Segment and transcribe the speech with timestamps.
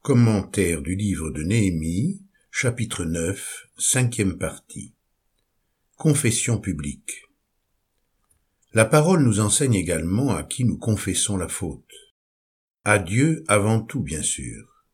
[0.00, 4.94] Commentaire du livre de Néhémie, chapitre 9, cinquième partie.
[5.96, 7.24] Confession publique.
[8.72, 11.92] La parole nous enseigne également à qui nous confessons la faute.
[12.84, 14.84] À Dieu avant tout, bien sûr.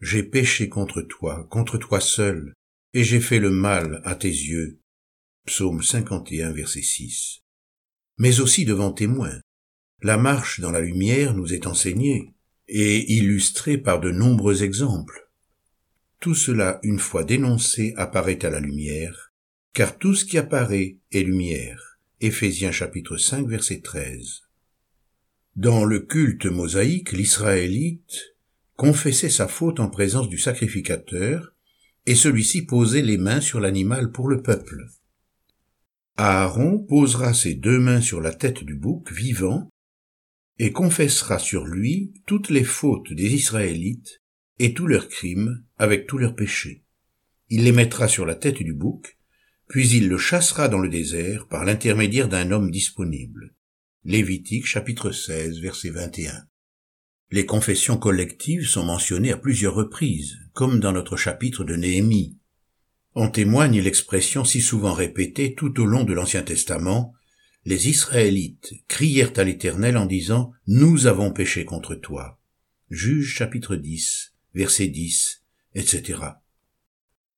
[0.00, 2.54] J'ai péché contre toi, contre toi seul,
[2.94, 4.80] et j'ai fait le mal à tes yeux.
[5.46, 7.42] Psaume 51, verset 6.
[8.18, 9.40] Mais aussi devant témoins.
[10.00, 12.34] La marche dans la lumière nous est enseignée
[12.74, 15.28] et illustré par de nombreux exemples.
[16.20, 19.34] Tout cela, une fois dénoncé, apparaît à la lumière,
[19.74, 21.98] car tout ce qui apparaît est lumière.
[22.22, 24.40] Éphésiens chapitre 5 verset 13.
[25.54, 28.36] Dans le culte mosaïque, l'Israélite
[28.76, 31.54] confessait sa faute en présence du sacrificateur,
[32.06, 34.86] et celui-ci posait les mains sur l'animal pour le peuple.
[36.16, 39.68] Aaron posera ses deux mains sur la tête du bouc vivant
[40.58, 44.22] et confessera sur lui toutes les fautes des Israélites
[44.58, 46.84] et tous leurs crimes avec tous leurs péchés.
[47.48, 49.18] Il les mettra sur la tête du bouc,
[49.68, 53.54] puis il le chassera dans le désert par l'intermédiaire d'un homme disponible.
[54.04, 56.46] Lévitique chapitre 16 verset 21.
[57.30, 62.36] Les confessions collectives sont mentionnées à plusieurs reprises, comme dans notre chapitre de Néhémie.
[63.14, 67.14] En témoigne l'expression si souvent répétée tout au long de l'Ancien Testament
[67.64, 72.40] les Israélites crièrent à l'Éternel en disant, Nous avons péché contre toi.
[72.90, 75.42] Juge chapitre 10, verset 10,
[75.74, 76.20] etc.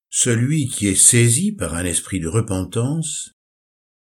[0.08, 3.34] Celui qui est saisi par un esprit de repentance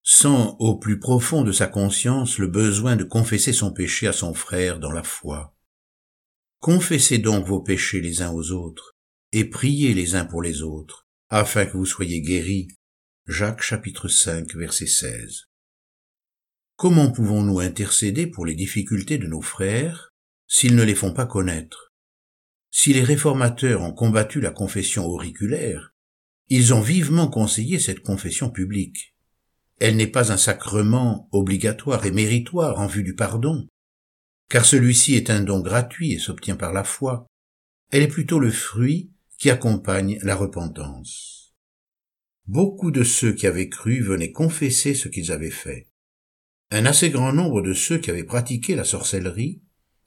[0.01, 4.33] sent au plus profond de sa conscience le besoin de confesser son péché à son
[4.33, 5.55] frère dans la foi.
[6.59, 8.95] Confessez donc vos péchés les uns aux autres,
[9.33, 12.69] et priez les uns pour les autres, afin que vous soyez guéris.
[13.27, 15.47] Jacques chapitre 5 verset 16.
[16.75, 20.09] Comment pouvons-nous intercéder pour les difficultés de nos frères
[20.47, 21.93] s'ils ne les font pas connaître?
[22.71, 25.93] Si les réformateurs ont combattu la confession auriculaire,
[26.49, 29.15] ils ont vivement conseillé cette confession publique.
[29.79, 33.67] Elle n'est pas un sacrement obligatoire et méritoire en vue du pardon,
[34.49, 37.27] car celui-ci est un don gratuit et s'obtient par la foi.
[37.91, 41.53] Elle est plutôt le fruit qui accompagne la repentance.
[42.45, 45.89] Beaucoup de ceux qui avaient cru venaient confesser ce qu'ils avaient fait.
[46.75, 49.61] Un assez grand nombre de ceux qui avaient pratiqué la sorcellerie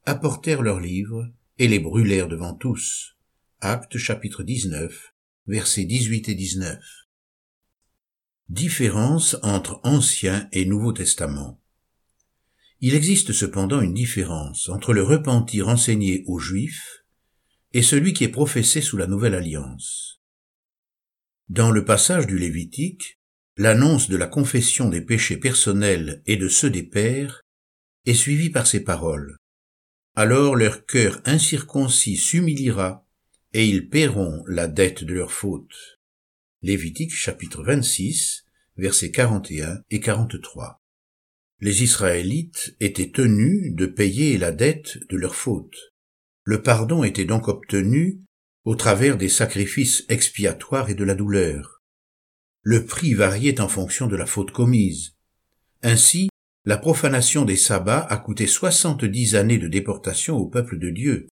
[0.05, 3.17] apportèrent leurs livres et les brûlèrent devant tous.
[3.61, 5.15] Acte chapitre 19,
[5.47, 6.83] versets 18 et 19.
[8.49, 11.63] Différence entre Ancien et Nouveau Testament.
[12.81, 17.05] Il existe cependant une différence entre le repentir enseigné aux Juifs
[17.75, 20.21] et celui qui est professé sous la Nouvelle Alliance.
[21.49, 23.16] Dans le passage du Lévitique,
[23.59, 27.41] L'annonce de la confession des péchés personnels et de ceux des pères
[28.05, 29.39] est suivie par ces paroles.
[30.15, 33.07] Alors leur cœur incirconcis s'humiliera
[33.55, 35.99] et ils paieront la dette de leur faute.
[36.61, 38.45] Lévitique chapitre 26
[38.77, 40.83] versets 41 et 43.
[41.61, 45.95] Les Israélites étaient tenus de payer la dette de leur faute.
[46.45, 48.21] Le pardon était donc obtenu
[48.65, 51.76] au travers des sacrifices expiatoires et de la douleur
[52.69, 55.15] le prix variait en fonction de la faute commise.
[55.85, 56.29] Ainsi,
[56.65, 61.29] la profanation des sabbats a coûté soixante-dix années de déportation au peuple de Dieu,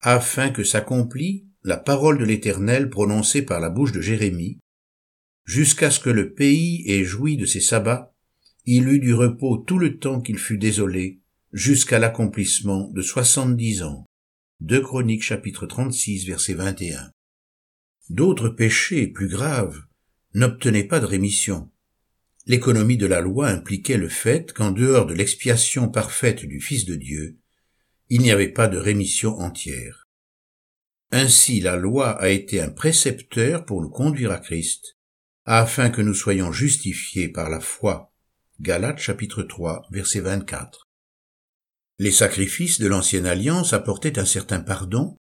[0.00, 4.58] afin que s'accomplît la parole de l'Éternel prononcée par la bouche de Jérémie,
[5.44, 8.14] jusqu'à ce que le pays ait joui de ses sabbats,
[8.64, 11.20] il eut du repos tout le temps qu'il fut désolé,
[11.52, 14.06] jusqu'à l'accomplissement de soixante-dix ans.
[14.60, 17.12] 2 Chroniques chapitre 36 verset 21.
[18.08, 19.82] D'autres péchés plus graves
[20.34, 21.70] n'obtenait pas de rémission.
[22.46, 26.94] L'économie de la loi impliquait le fait qu'en dehors de l'expiation parfaite du Fils de
[26.94, 27.38] Dieu,
[28.08, 30.08] il n'y avait pas de rémission entière.
[31.10, 34.98] Ainsi la loi a été un précepteur pour nous conduire à Christ,
[35.44, 38.12] afin que nous soyons justifiés par la foi.
[38.60, 40.88] Galates chapitre 3 verset 24.
[41.98, 45.16] Les sacrifices de l'ancienne alliance apportaient un certain pardon,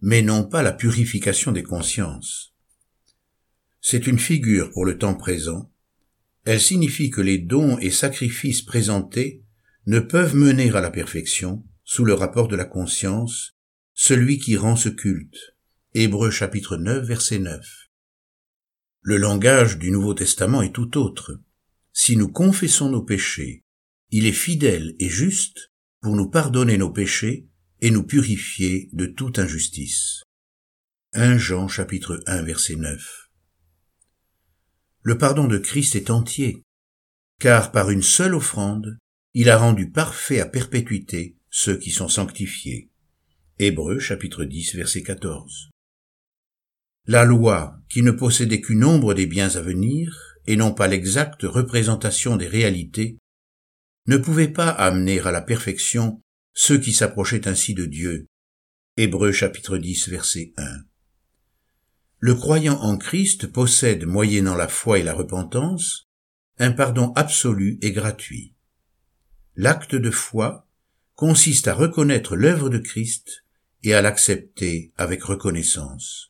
[0.00, 2.54] mais non pas la purification des consciences.
[3.80, 5.72] C'est une figure pour le temps présent.
[6.44, 9.44] Elle signifie que les dons et sacrifices présentés
[9.86, 13.56] ne peuvent mener à la perfection, sous le rapport de la conscience,
[13.94, 15.56] celui qui rend ce culte.
[15.94, 17.66] Hébreux chapitre 9 verset 9.
[19.00, 21.40] Le langage du Nouveau Testament est tout autre.
[21.92, 23.64] Si nous confessons nos péchés,
[24.10, 27.48] il est fidèle et juste pour nous pardonner nos péchés
[27.80, 30.22] et nous purifier de toute injustice.
[31.14, 33.27] 1 Jean chapitre 1 verset 9.
[35.08, 36.62] Le pardon de Christ est entier,
[37.40, 38.98] car par une seule offrande,
[39.32, 42.90] il a rendu parfait à perpétuité ceux qui sont sanctifiés.
[43.58, 45.70] Hébreux chapitre 10 verset 14.
[47.06, 51.44] La loi, qui ne possédait qu'une ombre des biens à venir, et non pas l'exacte
[51.44, 53.16] représentation des réalités,
[54.08, 56.20] ne pouvait pas amener à la perfection
[56.52, 58.26] ceux qui s'approchaient ainsi de Dieu.
[58.98, 60.82] Hébreux chapitre 10 verset 1.
[62.18, 66.08] Le croyant en Christ possède, moyennant la foi et la repentance,
[66.58, 68.54] un pardon absolu et gratuit.
[69.54, 70.66] L'acte de foi
[71.14, 73.44] consiste à reconnaître l'œuvre de Christ
[73.82, 76.28] et à l'accepter avec reconnaissance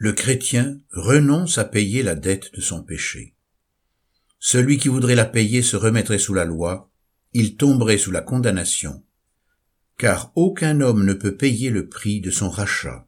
[0.00, 3.34] le chrétien renonce à payer la dette de son péché.
[4.38, 6.88] Celui qui voudrait la payer se remettrait sous la loi,
[7.32, 9.04] il tomberait sous la condamnation,
[9.96, 13.07] car aucun homme ne peut payer le prix de son rachat.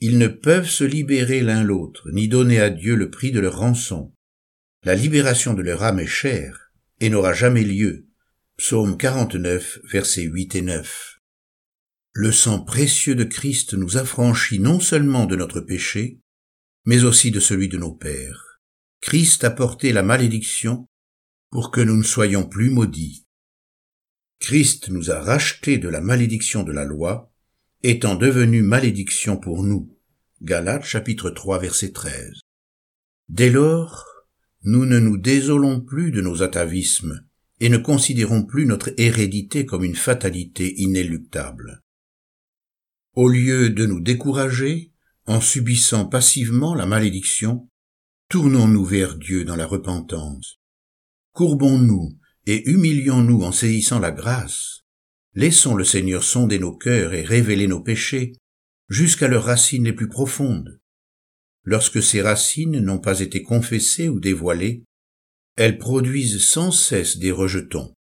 [0.00, 3.58] Ils ne peuvent se libérer l'un l'autre, ni donner à Dieu le prix de leur
[3.58, 4.12] rançon.
[4.84, 6.70] La libération de leur âme est chère,
[7.00, 8.06] et n'aura jamais lieu.
[8.58, 11.20] Psaume 49, versets 8 et 9.
[12.12, 16.20] Le sang précieux de Christ nous affranchit non seulement de notre péché,
[16.84, 18.60] mais aussi de celui de nos pères.
[19.00, 20.86] Christ a porté la malédiction
[21.50, 23.26] pour que nous ne soyons plus maudits.
[24.40, 27.32] Christ nous a rachetés de la malédiction de la loi,
[27.88, 29.96] étant devenu malédiction pour nous.
[30.42, 32.40] Galates chapitre 3 verset 13.
[33.28, 34.04] Dès lors,
[34.64, 37.24] nous ne nous désolons plus de nos atavismes
[37.60, 41.80] et ne considérons plus notre hérédité comme une fatalité inéluctable.
[43.14, 44.92] Au lieu de nous décourager,
[45.26, 47.68] en subissant passivement la malédiction,
[48.28, 50.58] tournons-nous vers Dieu dans la repentance.
[51.34, 54.85] Courbons-nous et humilions-nous en saisissant la grâce.
[55.36, 58.32] Laissons le Seigneur sonder nos cœurs et révéler nos péchés
[58.88, 60.80] jusqu'à leurs racines les plus profondes.
[61.62, 64.84] Lorsque ces racines n'ont pas été confessées ou dévoilées,
[65.56, 67.92] elles produisent sans cesse des rejetons.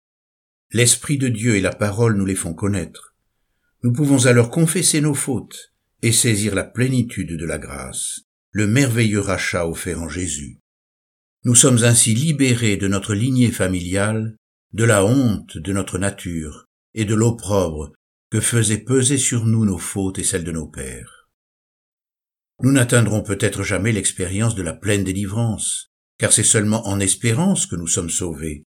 [0.71, 3.17] L'Esprit de Dieu et la parole nous les font connaître.
[3.83, 5.73] Nous pouvons alors confesser nos fautes
[6.03, 8.21] et saisir la plénitude de la grâce,
[8.53, 10.61] le merveilleux rachat offert en Jésus.
[11.43, 14.37] Nous sommes ainsi libérés de notre lignée familiale,
[14.73, 17.93] de la honte de notre nature et de l'opprobre
[18.31, 21.29] que faisaient peser sur nous nos fautes et celles de nos pères.
[22.63, 27.77] Nous n'atteindrons peut-être jamais l'expérience de la pleine délivrance, car c'est seulement en espérance que
[27.77, 28.65] nous sommes sauvés.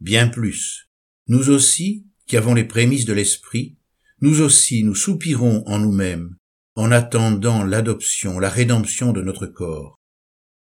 [0.00, 0.88] Bien plus,
[1.28, 3.78] nous aussi, qui avons les prémices de l'Esprit,
[4.20, 6.36] nous aussi nous soupirons en nous-mêmes,
[6.74, 9.98] en attendant l'adoption, la rédemption de notre corps,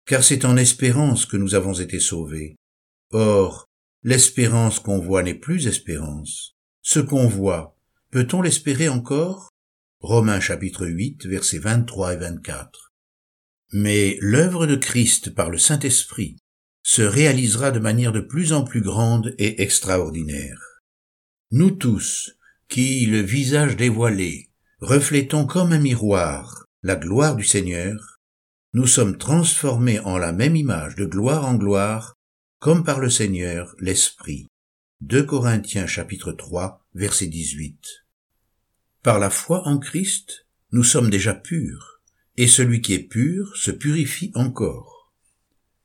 [0.06, 2.56] car c'est en espérance que nous avons été sauvés.
[3.10, 3.66] Or,
[4.02, 6.55] l'espérance qu'on voit n'est plus espérance.
[6.88, 7.76] Ce qu'on voit,
[8.12, 9.50] peut-on l'espérer encore?
[9.98, 12.92] Romains chapitre 8, versets 23 et 24.
[13.72, 16.36] Mais l'œuvre de Christ par le Saint-Esprit
[16.84, 20.60] se réalisera de manière de plus en plus grande et extraordinaire.
[21.50, 22.30] Nous tous,
[22.68, 28.20] qui, le visage dévoilé, reflétons comme un miroir la gloire du Seigneur,
[28.74, 32.14] nous sommes transformés en la même image de gloire en gloire,
[32.60, 34.46] comme par le Seigneur l'Esprit.
[35.02, 38.06] 2 Corinthiens chapitre 3 verset 18.
[39.02, 42.00] Par la foi en Christ, nous sommes déjà purs,
[42.38, 45.12] et celui qui est pur se purifie encore.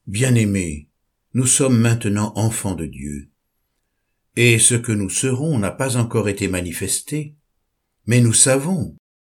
[0.08, 0.88] Bien-aimés,
[1.34, 3.30] nous sommes maintenant enfants de Dieu,
[4.38, 7.36] et ce que nous serons n'a pas encore été manifesté,
[8.06, 8.96] mais nous savons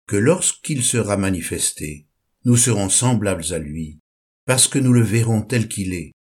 [0.06, 2.06] que lorsqu'il sera manifesté,
[2.44, 4.00] nous serons semblables à lui,
[4.44, 6.12] parce que nous le verrons tel qu'il est.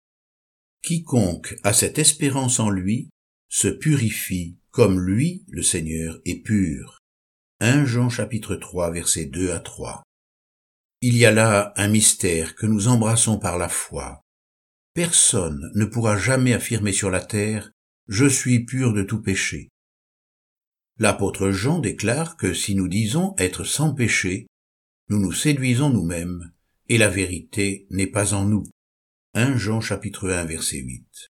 [0.82, 3.11] Quiconque a cette espérance en lui
[3.52, 6.98] se purifie comme lui, le Seigneur, est pur.
[7.60, 10.02] 1 Jean chapitre 3 versets 2 à 3.
[11.02, 14.22] Il y a là un mystère que nous embrassons par la foi.
[14.94, 17.70] Personne ne pourra jamais affirmer sur la terre
[18.08, 19.68] je suis pur de tout péché.
[20.98, 24.46] L'apôtre Jean déclare que si nous disons être sans péché,
[25.10, 26.52] nous nous séduisons nous-mêmes,
[26.88, 28.64] et la vérité n'est pas en nous.
[29.34, 31.31] 1 Jean chapitre 1 verset 8.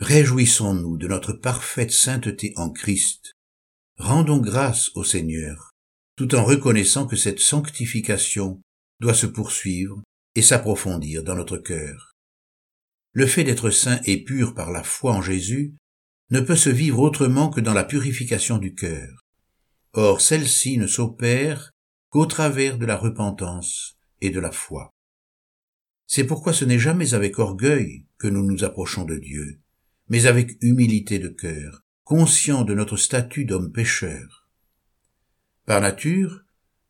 [0.00, 3.34] Réjouissons-nous de notre parfaite sainteté en Christ.
[3.98, 5.72] Rendons grâce au Seigneur,
[6.16, 8.62] tout en reconnaissant que cette sanctification
[9.00, 10.00] doit se poursuivre
[10.34, 12.12] et s'approfondir dans notre cœur.
[13.12, 15.74] Le fait d'être saint et pur par la foi en Jésus
[16.30, 19.20] ne peut se vivre autrement que dans la purification du cœur.
[19.92, 21.72] Or celle-ci ne s'opère
[22.08, 24.92] qu'au travers de la repentance et de la foi.
[26.06, 29.60] C'est pourquoi ce n'est jamais avec orgueil que nous nous approchons de Dieu,
[30.10, 34.48] mais avec humilité de cœur, conscient de notre statut d'homme pécheur.
[35.64, 36.42] Par nature,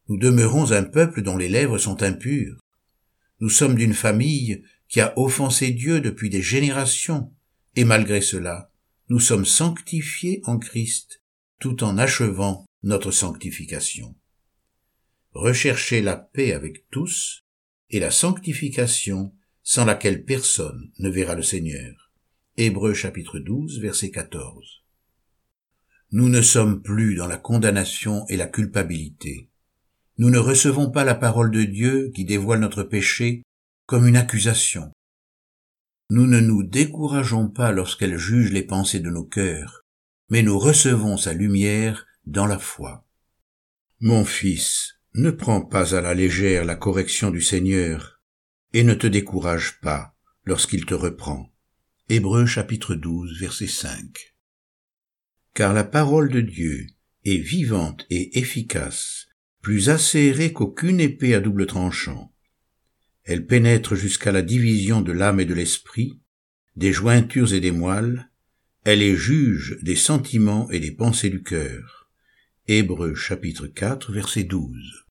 [0.08, 2.58] nous demeurons un peuple dont les lèvres sont impures.
[3.40, 7.32] Nous sommes d'une famille qui a offensé Dieu depuis des générations,
[7.76, 8.72] et malgré cela,
[9.10, 11.22] nous sommes sanctifiés en Christ,
[11.58, 14.16] tout en achevant notre sanctification.
[15.32, 17.44] Recherchez la paix avec tous
[17.90, 22.09] et la sanctification sans laquelle personne ne verra le Seigneur.
[22.56, 24.82] Hébreux chapitre 12 verset 14.
[26.10, 29.48] Nous ne sommes plus dans la condamnation et la culpabilité.
[30.18, 33.44] Nous ne recevons pas la parole de Dieu qui dévoile notre péché
[33.86, 34.90] comme une accusation.
[36.10, 39.82] Nous ne nous décourageons pas lorsqu'elle juge les pensées de nos cœurs,
[40.28, 43.06] mais nous recevons sa lumière dans la foi.
[44.00, 48.20] Mon fils, ne prends pas à la légère la correction du Seigneur,
[48.72, 51.49] et ne te décourage pas lorsqu'il te reprend.
[52.12, 54.34] Hébreux chapitre 12 verset 5.
[55.54, 56.88] Car la parole de Dieu
[57.24, 59.28] est vivante et efficace,
[59.62, 62.34] plus acérée qu'aucune épée à double tranchant.
[63.22, 66.18] Elle pénètre jusqu'à la division de l'âme et de l'esprit,
[66.74, 68.28] des jointures et des moelles,
[68.82, 72.10] elle est juge des sentiments et des pensées du cœur.
[72.66, 75.06] Hébreux chapitre 4 verset 12.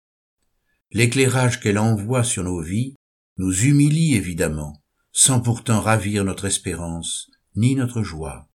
[0.91, 2.95] L'éclairage qu'elle envoie sur nos vies
[3.37, 8.48] nous humilie évidemment, sans pourtant ravir notre espérance ni notre joie.